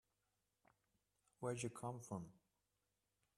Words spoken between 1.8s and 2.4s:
from?